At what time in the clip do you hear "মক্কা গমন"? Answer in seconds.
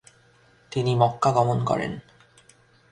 0.95-1.59